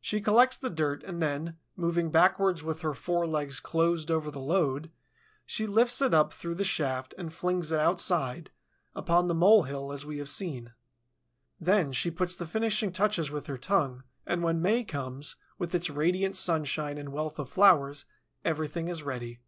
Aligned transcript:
She 0.00 0.20
collects 0.20 0.56
the 0.56 0.70
dirt 0.70 1.02
and 1.02 1.20
then, 1.20 1.56
moving 1.74 2.12
backwards 2.12 2.62
with 2.62 2.82
her 2.82 2.94
fore 2.94 3.26
legs 3.26 3.58
closed 3.58 4.08
over 4.08 4.30
the 4.30 4.38
load, 4.38 4.92
she 5.44 5.66
lifts 5.66 6.00
it 6.00 6.14
up 6.14 6.32
through 6.32 6.54
the 6.54 6.62
shaft 6.62 7.12
and 7.18 7.32
flings 7.32 7.72
it 7.72 7.80
outside, 7.80 8.50
upon 8.94 9.26
the 9.26 9.34
mole 9.34 9.64
hill, 9.64 9.90
as 9.90 10.06
we 10.06 10.18
have 10.18 10.28
seen. 10.28 10.74
Then 11.60 11.90
she 11.90 12.08
puts 12.08 12.36
the 12.36 12.46
finishing 12.46 12.92
touches 12.92 13.32
with 13.32 13.46
her 13.48 13.58
tongue, 13.58 14.04
and 14.24 14.44
when 14.44 14.62
May 14.62 14.84
comes, 14.84 15.34
with 15.58 15.74
its 15.74 15.90
radiant 15.90 16.36
sunshine 16.36 16.96
and 16.96 17.08
wealth 17.08 17.40
of 17.40 17.48
flowers, 17.50 18.04
everything 18.44 18.86
is 18.86 19.02
ready. 19.02 19.40